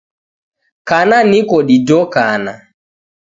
Kana 0.89 1.17
niko 1.29 1.57
didokana 1.67 2.53